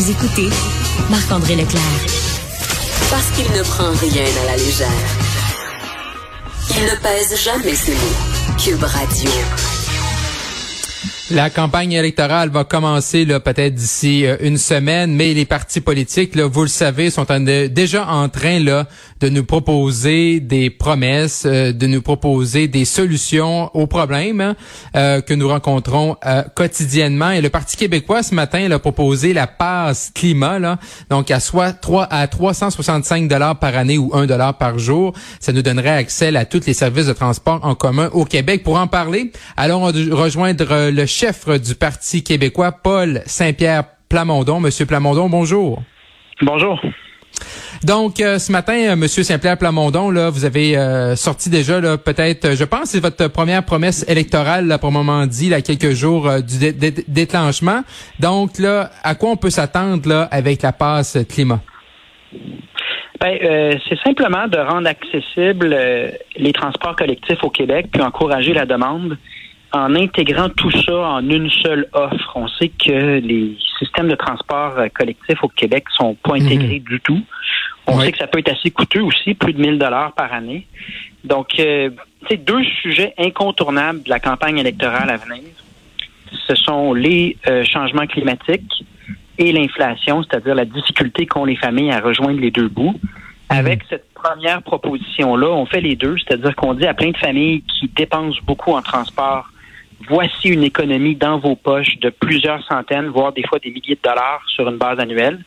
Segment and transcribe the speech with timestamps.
[0.00, 0.48] Vous écoutez
[1.10, 1.82] Marc-André Leclerc.
[3.10, 4.88] Parce qu'il ne prend rien à la légère.
[6.70, 8.56] Il ne pèse jamais ses mots.
[8.56, 9.30] Cube Radio.
[11.30, 16.34] La campagne électorale va commencer là peut-être d'ici euh, une semaine, mais les partis politiques,
[16.34, 17.26] là, vous le savez, sont
[17.70, 18.88] déjà en train là
[19.20, 24.56] de nous proposer des promesses, euh, de nous proposer des solutions aux problèmes hein,
[24.96, 26.16] euh, que nous rencontrons
[26.54, 27.30] quotidiennement.
[27.30, 30.78] Et le Parti québécois ce matin a proposé la passe climat, là,
[31.10, 35.12] donc à soit 3 à 365 dollars par année ou 1 dollar par jour.
[35.38, 38.62] Ça nous donnerait accès à tous les services de transport en commun au Québec.
[38.62, 44.60] Pour en parler, allons rejoindre le chef du Parti québécois, Paul Saint-Pierre Plamondon.
[44.60, 45.82] Monsieur Plamondon, bonjour.
[46.42, 46.80] Bonjour.
[47.84, 51.96] Donc, euh, ce matin, euh, Monsieur Saint-Pierre Plamondon, là, vous avez euh, sorti déjà, là,
[51.96, 55.92] peut-être, je pense, c'est votre première promesse électorale, là, pour le moment dit, là, quelques
[55.92, 56.72] jours du
[57.08, 57.80] déclenchement.
[58.18, 61.60] Donc, là, à quoi on peut s'attendre, là, avec la passe climat?
[63.18, 65.76] Ben, c'est simplement de rendre accessibles
[66.36, 69.18] les transports collectifs au Québec, puis encourager la demande
[69.72, 72.32] en intégrant tout ça en une seule offre.
[72.34, 76.46] On sait que les systèmes de transport euh, collectif au Québec sont pas mhm.
[76.46, 77.22] intégrés du tout.
[77.86, 80.66] On sait que ça peut être assez coûteux aussi, plus de 1000 dollars par année.
[81.24, 81.90] Donc, euh,
[82.28, 85.42] c'est deux sujets incontournables de la campagne électorale à venir.
[86.46, 88.84] Ce sont les euh, changements climatiques
[89.38, 92.92] et l'inflation, c'est-à-dire la difficulté qu'ont les familles à rejoindre les deux bouts.
[92.92, 93.10] Mhm.
[93.48, 97.62] Avec cette première proposition-là, on fait les deux, c'est-à-dire qu'on dit à plein de familles
[97.62, 99.49] qui dépensent beaucoup en transport
[100.08, 104.00] voici une économie dans vos poches de plusieurs centaines, voire des fois des milliers de
[104.02, 105.44] dollars sur une base annuelle.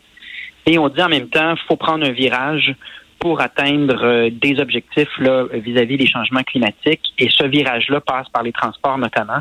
[0.66, 2.76] Et on dit en même temps, faut prendre un virage
[3.20, 5.20] pour atteindre euh, des objectifs
[5.54, 7.14] vis-à-vis des changements climatiques.
[7.18, 9.40] Et ce virage-là passe par les transports notamment,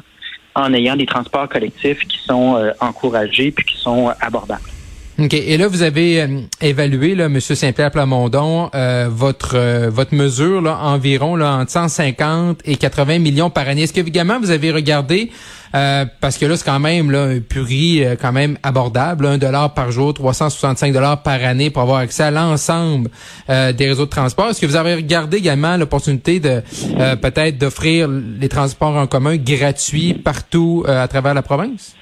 [0.54, 4.71] en ayant des transports collectifs qui sont euh, encouragés puis qui sont euh, abordables.
[5.22, 5.34] OK.
[5.34, 7.40] Et là, vous avez euh, évalué, là, M.
[7.40, 13.48] Saint-Pierre Plamondon, euh, votre euh, votre mesure là, environ là, entre 150 et 80 millions
[13.48, 13.82] par année.
[13.82, 15.30] Est-ce que également vous avez regardé
[16.20, 19.90] parce que là, c'est quand même là, un prix quand même abordable, un dollar par
[19.90, 23.08] jour, 365 dollars par année pour avoir accès à l'ensemble
[23.48, 24.50] des réseaux de transport.
[24.50, 26.62] Est-ce que vous avez regardé également l'opportunité de
[27.22, 31.94] peut-être d'offrir les transports en commun gratuits partout à travers la province?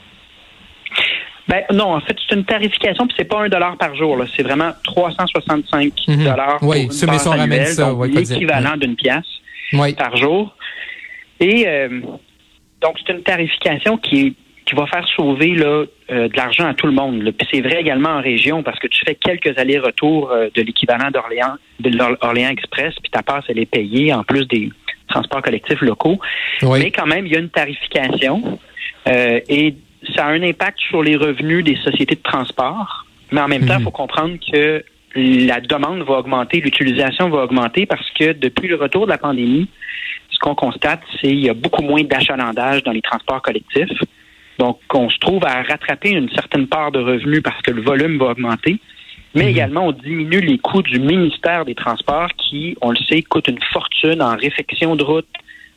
[1.49, 4.17] Ben non, en fait, c'est une tarification, puis c'est pas un dollar par jour.
[4.37, 6.25] C'est vraiment 365 mhm.
[6.25, 9.27] dollars oui, pour une ça, l'équivalent d'une pièce
[9.97, 10.55] par jour.
[11.41, 12.01] Et euh,
[12.81, 14.37] donc, c'est une tarification qui
[14.67, 17.29] qui va faire sauver là, euh, de l'argent à tout le monde.
[17.37, 21.11] Puis c'est vrai également en région parce que tu fais quelques allers-retours euh, de l'équivalent
[21.11, 24.71] d'Orléans, de l'Orléans Express, puis ta passe elle est payée en plus des
[25.09, 26.21] transports collectifs locaux.
[26.63, 28.61] Mais quand même, il y a une tarification.
[29.07, 29.75] et
[30.21, 33.77] ça a un impact sur les revenus des sociétés de transport, mais en même temps,
[33.77, 33.85] il mhm.
[33.85, 39.07] faut comprendre que la demande va augmenter, l'utilisation va augmenter parce que depuis le retour
[39.07, 39.69] de la pandémie,
[40.31, 43.89] ce qu'on constate, c'est qu'il y a beaucoup moins d'achalandage dans les transports collectifs.
[44.59, 48.19] Donc, on se trouve à rattraper une certaine part de revenus parce que le volume
[48.19, 48.79] va augmenter.
[49.35, 49.49] Mais mhm.
[49.49, 53.63] également, on diminue les coûts du ministère des Transports qui, on le sait, coûte une
[53.73, 55.29] fortune en réfection de route,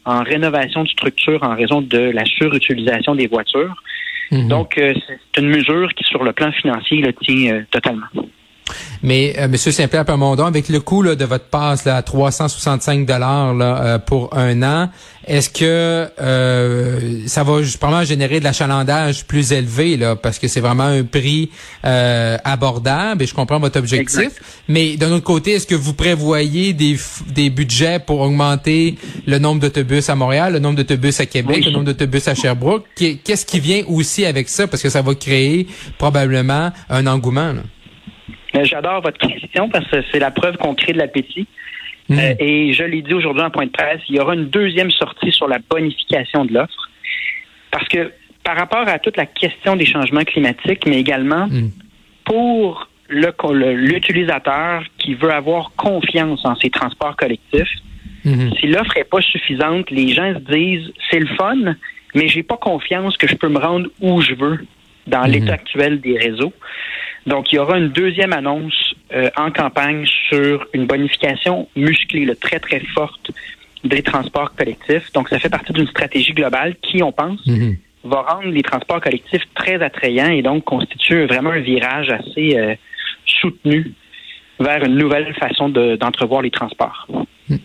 [0.03, 3.81] en rénovation de structures en raison de la surutilisation des voitures.
[4.31, 4.47] Mhm.
[4.47, 8.07] Donc, euh, c'est une mesure qui, sur le plan financier, le tient euh, totalement.
[9.03, 13.55] Mais euh, Monsieur Saint-Pierre Permondon, avec le coût de votre passe là, à 365 dollars
[13.59, 14.89] euh, pour un an,
[15.25, 20.59] est-ce que euh, ça va probablement générer de l'achalandage plus élevé là, parce que c'est
[20.59, 21.49] vraiment un prix
[21.85, 24.63] euh, abordable et je comprends votre objectif.
[24.67, 26.97] Mais d'un autre côté, est-ce que vous prévoyez des,
[27.27, 31.71] des budgets pour augmenter le nombre d'autobus à Montréal, le nombre d'autobus à Québec, le
[31.71, 32.85] nombre d'autobus à Sherbrooke?
[32.95, 34.67] Qu'est-ce qui vient aussi avec ça?
[34.67, 37.53] Parce que ça va créer probablement un engouement.
[37.53, 37.61] Là?
[38.61, 41.47] J'adore votre question parce que c'est la preuve qu'on crée de l'appétit.
[42.09, 42.19] Hmm.
[42.19, 44.91] Euh, et je l'ai dit aujourd'hui en point de presse, il y aura une deuxième
[44.91, 46.89] sortie sur la bonification de l'offre.
[47.71, 48.11] Parce que
[48.43, 51.69] par rapport à toute la question des changements climatiques, mais également hmm.
[52.25, 57.73] pour l'utilisateur qui veut avoir confiance en ses transports collectifs,
[58.25, 58.51] hmm.
[58.59, 61.75] si l'offre n'est pas suffisante, les gens se disent c'est le fun,
[62.13, 64.59] mais j'ai pas confiance que je peux me rendre où je veux
[65.07, 66.53] dans l'état actuel des réseaux.
[67.25, 72.59] Donc, il y aura une deuxième annonce euh, en campagne sur une bonification musclée, très,
[72.59, 73.31] très forte
[73.83, 75.11] des transports collectifs.
[75.13, 77.77] Donc, ça fait partie d'une stratégie globale qui, on pense, mhm.
[78.03, 82.75] va rendre les transports collectifs très attrayants et donc constitue vraiment un virage assez euh,
[83.25, 83.93] soutenu
[84.59, 87.07] vers une nouvelle façon d'entrevoir les transports.
[87.49, 87.59] Mhm.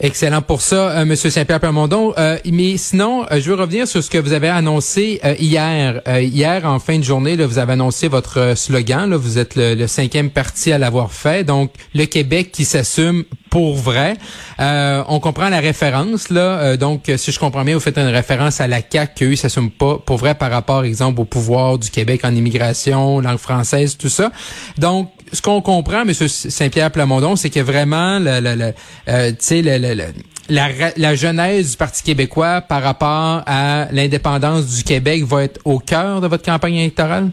[0.00, 2.14] Excellent pour ça, euh, Monsieur Saint-Pierre Plamondon.
[2.18, 6.02] Euh, mais sinon, euh, je veux revenir sur ce que vous avez annoncé euh, hier.
[6.20, 9.14] hier, en fin de journée, vous avez annoncé votre slogan.
[9.14, 11.44] Vous êtes le, cinquième parti à l'avoir fait.
[11.44, 14.16] Donc, le Québec qui s'assume pour vrai.
[14.58, 16.76] on comprend la référence là.
[16.76, 19.70] donc, si je comprends bien, vous faites une référence à la CAQ qui eux s'assument
[19.70, 24.08] pas pour vrai par rapport, exemple, au pouvoir du Québec en immigration, langue française, tout
[24.08, 24.32] ça.
[24.76, 26.12] Donc, ce qu'on comprend, M.
[26.14, 30.12] Saint-Pierre Plamondon, c'est que vraiment, le, le, le,
[30.48, 35.78] la, la, genèse du Parti québécois par rapport à l'indépendance du Québec va être au
[35.78, 37.30] cœur de votre campagne électorale?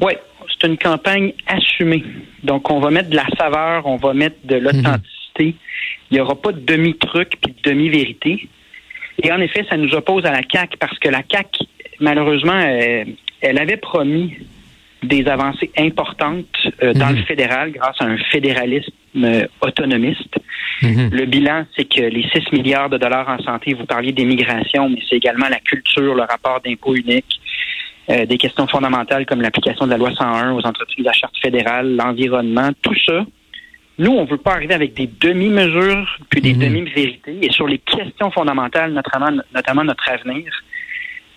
[0.00, 0.12] Oui,
[0.48, 2.04] c'est une campagne assumée.
[2.42, 5.56] Donc, on va mettre de la saveur, on va mettre de l'authenticité.
[6.10, 8.48] Il n'y aura pas de demi-truc puis de demi-vérité.
[9.22, 11.64] Et en effet, ça nous oppose à la CAQ parce que la CAQ,
[12.00, 12.58] malheureusement,
[13.40, 14.34] elle avait promis
[15.02, 16.46] des avancées importantes
[16.82, 17.24] euh, dans le mhm.
[17.24, 20.38] fédéral grâce à un fédéralisme euh, autonomiste.
[20.82, 21.10] Mhm.
[21.12, 25.00] Le bilan, c'est que les 6 milliards de dollars en santé, vous parliez d'immigration, mais
[25.08, 27.40] c'est également la culture, le rapport d'impôt unique,
[28.10, 31.36] euh, des questions fondamentales comme l'application de la loi 101 aux entreprises de la charte
[31.40, 33.24] fédérale, l'environnement, tout ça.
[33.98, 36.60] Nous, on ne veut pas arriver avec des demi-mesures puis des mhm.
[36.60, 37.38] demi-vérités.
[37.42, 40.44] Et sur les questions fondamentales, notamment, notamment notre avenir,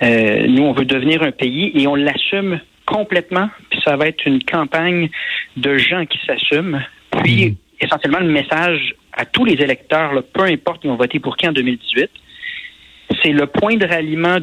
[0.03, 2.59] nous, on veut devenir un pays et on l'assume
[2.91, 3.49] complètement.
[3.69, 5.09] Puis ça va être une campagne
[5.55, 6.83] de gens qui s'assument.
[7.23, 7.55] Puis, hmm.
[7.79, 11.53] essentiellement, le message à tous les électeurs, peu importe qui ont voté pour qui en
[11.53, 12.09] 2018,
[13.23, 14.37] c'est le point de ralliement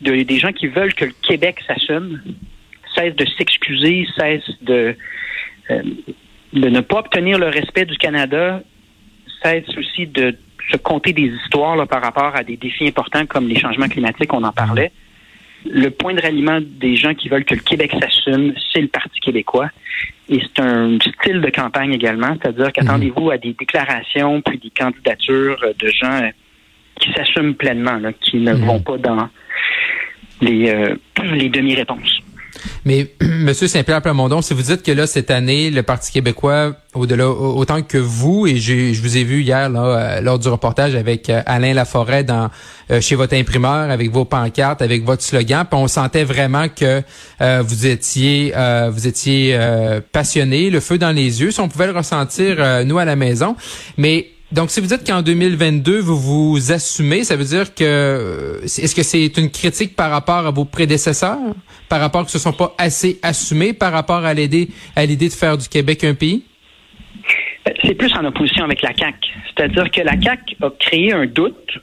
[0.00, 2.22] des gens qui veulent que le Québec s'assume,
[2.94, 4.96] cesse de s'excuser, cesse de,
[5.70, 5.82] euh,
[6.52, 8.62] de ne pas obtenir le respect du Canada,
[9.42, 10.36] cesse aussi de
[10.70, 14.44] se compter des histoires par rapport à des défis importants comme les changements climatiques, on
[14.44, 14.92] en parlait
[15.70, 19.20] le point de ralliement des gens qui veulent que le Québec s'assume, c'est le Parti
[19.20, 19.70] québécois.
[20.28, 25.58] Et c'est un style de campagne également, c'est-à-dire qu'attendez-vous à des déclarations puis des candidatures
[25.78, 26.30] de gens
[27.00, 28.64] qui s'assument pleinement, qui ne mhm.
[28.64, 29.28] vont pas dans
[30.40, 30.94] les, euh,
[31.32, 32.20] les demi-réponses.
[32.88, 37.28] Mais Monsieur Saint-Pierre Plamondon, si vous dites que là cette année le Parti québécois, au-delà
[37.28, 41.28] autant que vous et je vous ai vu hier là, euh, lors du reportage avec
[41.28, 42.48] euh, Alain Laforêt dans
[42.90, 47.02] euh, chez votre imprimeur avec vos pancartes, avec votre slogan, on sentait vraiment que
[47.60, 48.54] vous étiez
[48.90, 49.58] vous étiez
[50.10, 53.54] passionné, le feu dans les yeux, si on pouvait le ressentir nous à la maison,
[53.98, 58.94] mais donc, si vous dites qu'en 2022, vous vous assumez, ça veut dire que est-ce
[58.94, 61.38] que c'est une critique par rapport à vos prédécesseurs,
[61.90, 65.28] par rapport que ce ne sont pas assez assumés, par rapport à l'idée à l'idée
[65.28, 66.44] de faire du Québec un pays?
[67.84, 69.16] C'est plus en opposition avec la CAC.
[69.48, 71.78] C'est-à-dire que la CAC a créé un doute.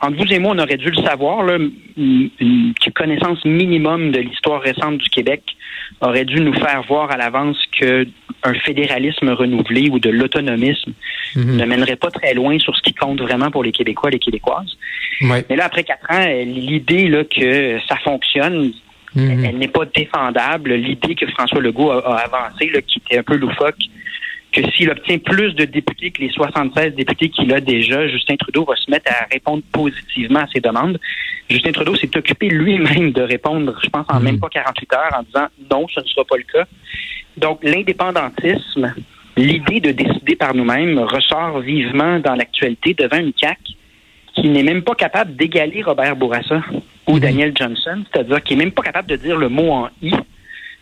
[0.00, 1.58] Entre vous et moi, on aurait dû le savoir, là,
[1.96, 5.42] une connaissance minimum de l'histoire récente du Québec
[6.00, 8.06] aurait dû nous faire voir à l'avance que
[8.44, 10.92] un fédéralisme renouvelé ou de l'autonomisme
[11.34, 11.56] mhm.
[11.56, 14.18] ne mènerait pas très loin sur ce qui compte vraiment pour les Québécois et les
[14.20, 14.76] Québécoises.
[15.20, 18.72] Mais là, après quatre ans, l'idée là que ça fonctionne,
[19.16, 19.44] mhm.
[19.44, 20.74] elle, n'est pas défendable.
[20.74, 23.78] L'idée que François Legault a, a avancée, qui était un peu loufoque,
[24.60, 28.64] que s'il obtient plus de députés que les 76 députés qu'il a déjà, Justin Trudeau
[28.64, 30.98] va se mettre à répondre positivement à ses demandes.
[31.48, 34.24] Justin Trudeau s'est occupé lui-même de répondre, je pense, en mhm.
[34.24, 36.66] même pas 48 heures, en disant non, ce ne sera pas le cas.
[37.36, 38.94] Donc, l'indépendantisme,
[39.36, 43.74] l'idée de décider par nous-mêmes ressort vivement dans l'actualité devant une CAQ
[44.34, 46.62] qui n'est même pas capable d'égaler Robert Bourassa
[47.06, 47.20] ou mhm.
[47.20, 50.12] Daniel Johnson, c'est-à-dire qui n'est même pas capable de dire le mot en I,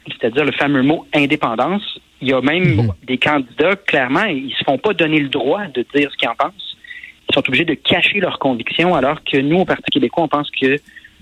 [0.09, 2.01] c'est-à-dire le fameux mot indépendance.
[2.21, 2.93] Il y a même mhm.
[3.07, 6.35] des candidats, clairement, ils se font pas donner le droit de dire ce qu'ils en
[6.35, 6.77] pensent.
[7.29, 10.51] Ils sont obligés de cacher leurs convictions, alors que nous, au Parti québécois, on pense
[10.51, 10.77] que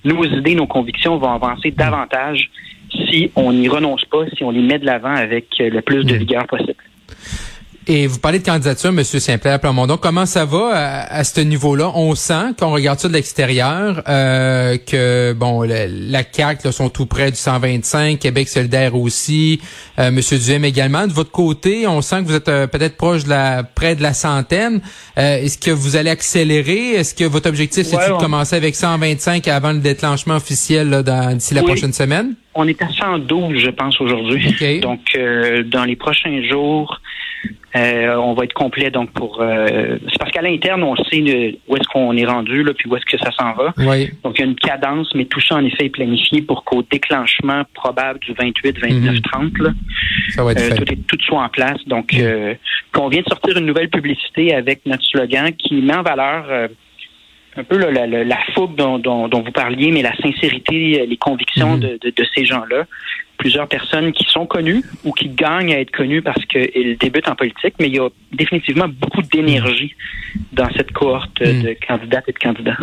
[0.05, 2.51] nos idées, nos convictions vont avancer davantage
[2.91, 6.15] si on n'y renonce pas, si on les met de l'avant avec le plus de
[6.15, 6.75] vigueur possible.
[7.87, 9.05] Et vous parlez de candidature, M.
[9.05, 9.99] Saint-Pierre Plamondon.
[9.99, 11.93] Comment ça va à, ce niveau-là?
[11.95, 16.89] On sent, quand on regarde ça de l'extérieur, euh, que bon, la CAQ là, sont
[16.89, 19.61] tout près du 125, Québec solidaire aussi,
[19.99, 20.19] euh, M.
[20.19, 21.07] Duhem également.
[21.07, 24.03] De votre côté, on sent que vous êtes euh, peut-être proche de la près de
[24.03, 24.81] la centaine.
[25.19, 26.93] Euh, est-ce que vous allez accélérer?
[26.93, 31.03] Est-ce que votre objectif, c'est de commencer avec 125 avant le déclenchement officiel
[31.35, 32.35] d'ici la prochaine semaine?
[32.55, 34.81] On est à 112, je pense, aujourd'hui.
[34.81, 35.01] Donc,
[35.67, 37.01] dans les prochains jours,
[37.77, 41.77] euh, on va être complet donc pour euh, c'est parce qu'à l'interne on sait où
[41.77, 43.75] est-ce qu'on est rendu là puis où est-ce que ça s'en va.
[44.23, 46.83] Donc il y a une cadence mais tout ça en effet est planifié pour qu'au
[46.83, 49.71] déclenchement probable du 28 29 30 là,
[50.31, 51.79] ça va être euh, tout est tout soit en place.
[51.87, 52.15] Donc
[52.93, 56.69] qu'on vient de sortir une nouvelle publicité avec notre slogan qui met en valeur
[57.57, 61.99] un peu la, fougue dont, vous parliez, mais la sincérité, les convictions mhm.
[62.01, 62.87] de, ces gens-là.
[63.39, 67.37] plusieurs personnes qui sont connues ou qui gagnent à être connues parce qu'elles débutent en
[67.37, 69.95] politique, mais il y a définitivement beaucoup d'énergie
[70.55, 71.63] dans cette cohorte hmm.
[71.63, 72.77] de candidates et de candidats.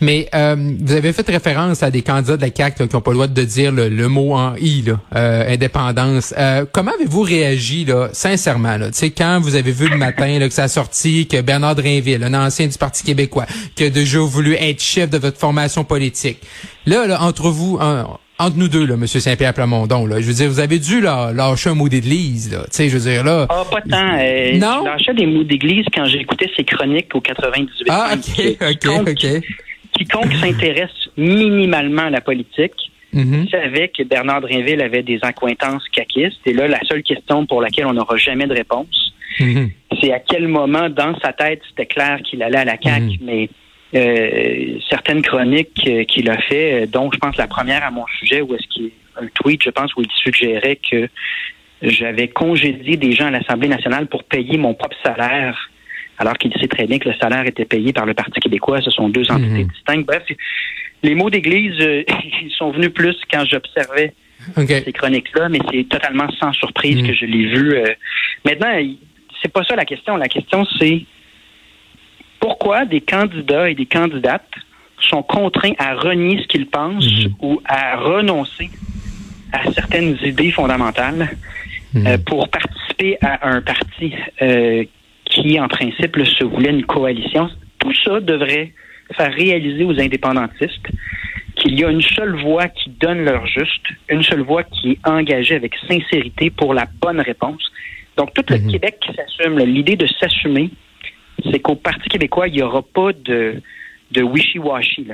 [0.00, 3.10] Mais euh, vous avez fait référence à des candidats de la CAQ qui n'ont pas
[3.10, 6.34] le droit de dire le, mot en I, là, euh, indépendance.
[6.38, 10.54] Euh, comment avez-vous réagi, là, sincèrement, là, quand vous avez vu le matin là, que
[10.54, 14.54] ça a sorti, que Bernard Drinville, un ancien du Parti québécois, qui a déjà voulu
[14.54, 16.38] être chef de votre formation politique,
[16.86, 17.78] là, là entre vous,
[18.38, 19.06] entre nous deux, là, M.
[19.06, 22.64] Saint-Pierre Plamondon, là, je veux dire, vous avez dû là, lâcher un mot d'église, là.
[22.64, 23.46] Tu sais, je veux dire, là.
[23.48, 24.18] Ah, pas tant.
[24.18, 24.80] Euh, non?
[24.80, 27.86] Je lâchais des mots d'église quand j'écoutais ses chroniques au 98.
[27.88, 29.26] Ah, OK, OK, OK.
[29.96, 32.74] Quiconque s'intéresse minimalement à la politique
[33.14, 33.50] mm-hmm.
[33.50, 36.40] savait que Bernard Drinville avait des accointances caquistes.
[36.46, 39.70] Et là, la seule question pour laquelle on n'aura jamais de réponse, mm-hmm.
[40.00, 43.18] c'est à quel moment, dans sa tête, c'était clair qu'il allait à la CAQ, mm-hmm.
[43.22, 43.48] mais
[43.94, 48.04] euh, certaines chroniques euh, qu'il a fait, euh, dont je pense la première à mon
[48.18, 51.08] sujet, où est-ce qu'il un tweet, je pense, où il suggérait que
[51.80, 55.70] j'avais congédié des gens à l'Assemblée nationale pour payer mon propre salaire,
[56.18, 58.82] alors qu'il sait très bien que le salaire était payé par le Parti québécois.
[58.82, 59.68] Ce sont deux entités mhm.
[59.68, 60.06] distinctes.
[60.06, 60.24] Bref,
[61.02, 61.78] les mots d'église,
[62.42, 64.12] ils sont venus plus quand j'observais
[64.54, 67.06] ces chroniques-là, mais c'est totalement sans surprise mhm.
[67.06, 67.74] que je l'ai vu.
[68.44, 68.78] maintenant,
[69.40, 70.16] c'est pas ça la question.
[70.16, 71.04] La question, c'est
[72.40, 74.50] pourquoi des candidats et des candidates
[75.00, 77.34] sont contraints à renier ce qu'ils pensent mhm.
[77.40, 78.70] ou à renoncer
[79.52, 81.36] à certaines idées fondamentales
[81.94, 82.06] mhm.
[82.06, 84.84] euh, pour participer à un parti euh,
[85.24, 87.48] qui, en principe, se voulait une coalition.
[87.78, 88.72] Tout ça devrait
[89.12, 90.88] faire réaliser aux indépendantistes
[91.56, 95.08] qu'il y a une seule voix qui donne leur juste, une seule voix qui est
[95.08, 97.62] engagée avec sincérité pour la bonne réponse.
[98.16, 98.72] Donc, tout le mhm.
[98.72, 100.70] Québec qui s'assume, l'idée de s'assumer,
[101.44, 103.60] c'est qu'au Parti québécois, il n'y aura pas de,
[104.12, 105.08] de wishy-washy.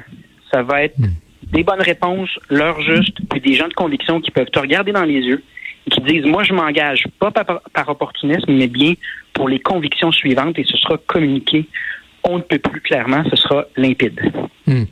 [0.50, 1.12] Ça va être hmm.
[1.52, 5.04] des bonnes réponses, l'heure juste, puis des gens de conviction qui peuvent te regarder dans
[5.04, 5.42] les yeux
[5.86, 8.94] et qui disent, moi, je m'engage pas par, opportunisme, mais bien
[9.32, 11.66] pour les convictions suivantes et ce sera communiqué
[12.24, 14.20] on ne peut plus clairement, ce sera limpide.
[14.66, 14.84] Hmm.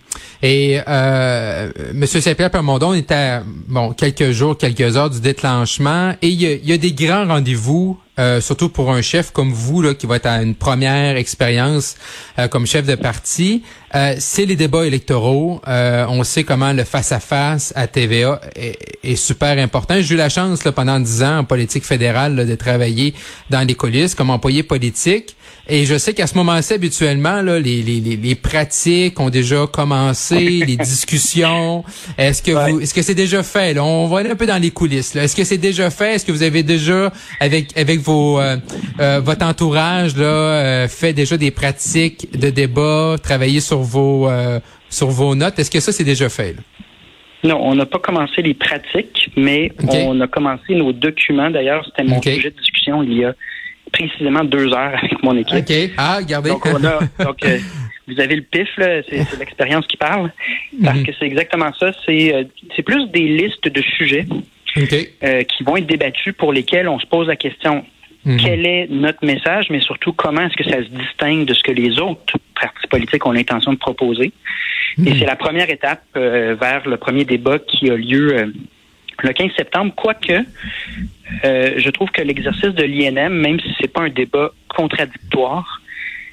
[0.42, 2.06] Et euh, M.
[2.06, 6.76] Saint-Pierre Permondon est à bon quelques jours, quelques heures du déclenchement, et il y a,
[6.76, 10.42] des grands rendez-vous, euh, surtout pour un chef comme vous là, qui va être à
[10.42, 11.96] une première expérience
[12.38, 13.62] euh, comme chef de parti.
[13.94, 15.60] Euh, c'est les débats électoraux.
[15.66, 19.96] on sait comment le face-à-face -à, TVA est, super important.
[20.00, 23.14] J'ai eu la chance là, pendant dix ans en politique fédérale de travailler
[23.48, 25.34] dans les coulisses comme employé politique.
[25.72, 30.64] Et je sais qu'à ce moment-ci, habituellement, là, les, les, les, pratiques ont déjà commencé,
[30.66, 31.84] les discussions.
[32.18, 33.74] Est-ce que vous, est-ce que c'est déjà fait?
[33.74, 33.84] Là?
[33.84, 35.14] On va aller un peu dans les coulisses.
[35.14, 36.16] Est-ce que c'est déjà fait?
[36.16, 38.56] Est-ce que vous avez déjà, avec avec vos euh,
[39.00, 44.28] euh, votre entourage, là, euh, fait déjà des pratiques de débat, travaillé sur vos
[44.88, 45.58] sur vos notes?
[45.58, 46.56] Est-ce que ça c'est déjà fait?
[47.42, 51.50] Non, on n'a pas commencé les pratiques, mais on a commencé nos documents.
[51.50, 53.34] D'ailleurs, c'était mon sujet de discussion il y a
[53.92, 55.56] précisément deux heures avec mon équipe.
[55.56, 55.92] OK.
[55.96, 56.50] Ah, regardez.
[56.50, 57.58] Donc, on a, donc euh,
[58.08, 60.30] vous avez le pif, c'est l'expérience qui parle.
[60.82, 61.06] Parce mhm.
[61.06, 61.92] que c'est exactement ça.
[62.06, 64.26] C'est plus des listes de sujets
[64.76, 67.84] euh, qui vont être débattus pour lesquels on se pose la question
[68.24, 68.36] mhm.
[68.38, 71.72] quel est notre message, mais surtout comment est-ce que ça se distingue de ce que
[71.72, 74.32] les autres partis politiques ont l'intention de proposer.
[74.98, 75.18] Et mhm.
[75.18, 78.52] c'est la première étape vers le premier débat qui a lieu
[79.22, 80.44] le 15 septembre, quoique
[81.44, 85.80] euh, je trouve que l'exercice de l'INM, même si c'est pas un débat contradictoire,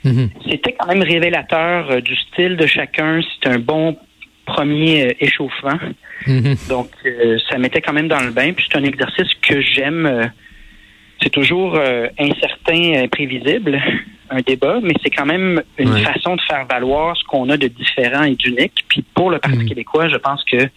[0.04, 0.30] mhm.
[0.50, 3.22] c'était quand même révélateur euh, du style de chacun.
[3.22, 3.98] C'était un bon
[4.46, 5.80] premier euh, échauffement.
[6.68, 6.90] Donc,
[7.50, 8.52] ça mettait quand même dans le bain.
[8.54, 10.32] Puis c'est un exercice que j'aime.
[11.22, 11.80] C'est toujours
[12.20, 13.82] incertain, imprévisible,
[14.30, 17.68] un débat, mais c'est quand même une façon de faire valoir ce qu'on a de
[17.68, 18.86] différent et d'unique.
[18.88, 19.70] Puis pour le Parti mhm.
[19.70, 20.68] québécois, je pense que euh,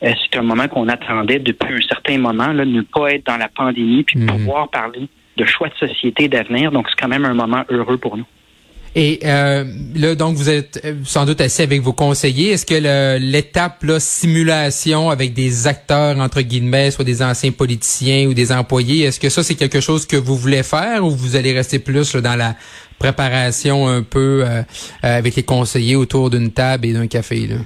[0.00, 3.48] c'est un moment qu'on attendait depuis un certain moment, là, ne pas être dans la
[3.48, 4.26] pandémie, puis mhm.
[4.26, 6.70] pouvoir parler de choix de société d'avenir.
[6.72, 8.26] Donc, c'est quand même un moment heureux pour nous.
[8.96, 9.64] Et euh,
[9.96, 12.50] là, donc, vous êtes euh, sans doute assis avec vos conseillers.
[12.50, 18.34] Est-ce que l'étape là, simulation avec des acteurs, entre guillemets, soit des anciens politiciens ou
[18.34, 21.52] des employés, est-ce que ça, c'est quelque chose que vous voulez faire ou vous allez
[21.52, 22.54] rester plus dans la
[22.98, 24.44] préparation un peu
[25.02, 27.48] avec les conseillers autour d'une table et d'un café?
[27.48, 27.56] Là?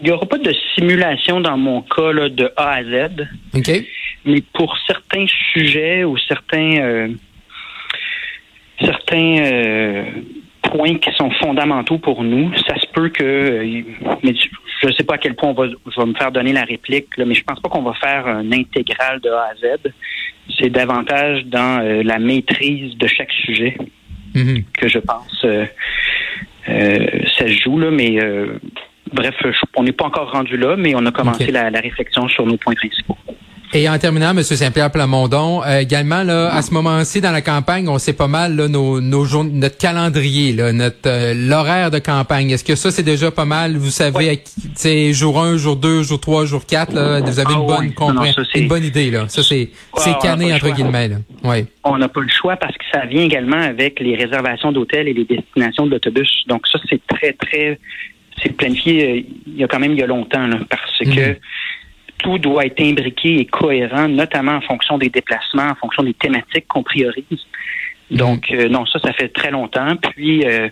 [0.00, 3.28] Il n'y aura pas de simulation dans mon cas là, de A à Z.
[3.54, 3.70] OK.
[4.24, 7.08] Mais pour certains sujets ou certains euh,
[8.80, 10.04] certains euh,
[10.70, 13.82] points qui sont fondamentaux pour nous, ça se peut que euh,
[14.22, 14.34] mais
[14.82, 16.64] je ne sais pas à quel point on va, je vais me faire donner la
[16.64, 19.92] réplique, là, mais je pense pas qu'on va faire un intégral de A à Z.
[20.58, 23.76] C'est davantage dans la maîtrise de chaque sujet
[24.34, 24.64] mm-hmm.
[24.78, 25.46] que je pense
[26.66, 28.18] ça se joue là, mais
[29.12, 29.34] Bref,
[29.76, 32.74] on n'est pas encore rendu là, mais on a commencé la, réflexion sur nos points
[32.74, 33.16] principaux.
[33.72, 34.42] Et en terminant, M.
[34.42, 38.56] Saint-Pierre Plamondon, euh, également, là, à ce moment-ci, dans la campagne, on sait pas mal
[38.56, 42.50] là, nos, nos notre calendrier, là, notre euh, l'horaire de campagne.
[42.50, 43.76] Est-ce que ça, c'est déjà pas mal?
[43.76, 44.42] Vous savez,
[44.74, 47.94] c'est jour 1, jour 2, jour 3, jour 4, là, vous avez une ah bonne
[47.94, 49.28] compréhension, une bonne idée, là.
[49.28, 51.16] Ça, c'est c'est cané, entre guillemets, là.
[51.44, 51.66] Ouais.
[51.84, 55.14] On n'a pas le choix parce que ça vient également avec les réservations d'hôtels et
[55.14, 56.42] les destinations de l'autobus.
[56.48, 57.78] Donc ça, c'est très, très
[58.42, 61.30] c'est planifié euh, il y a quand même il y a longtemps, là, parce que
[61.30, 61.36] mhm
[62.22, 66.66] tout doit être imbriqué et cohérent, notamment en fonction des déplacements, en fonction des thématiques
[66.68, 67.24] qu'on priorise.
[68.10, 69.96] Donc, euh, non, ça, ça fait très longtemps.
[69.96, 70.68] Puis, euh,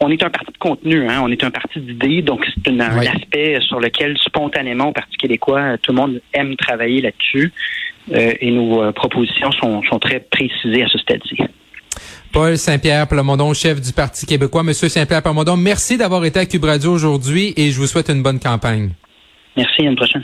[0.00, 2.80] on est un parti de contenu, hein, on est un parti d'idées, donc c'est un
[2.80, 7.52] aspect sur lequel spontanément au Parti québécois, tout le monde aime travailler là-dessus
[8.12, 11.36] euh, et nos propositions sont, sont très précisées à ce stade-ci.
[12.32, 14.62] Paul Saint-Pierre Plamondon, chef du Parti québécois.
[14.62, 18.22] Monsieur Saint-Pierre Plamondon, merci d'avoir été à Cube Radio aujourd'hui et je vous souhaite une
[18.22, 18.90] bonne campagne.
[19.56, 20.22] Merci, à une prochaine.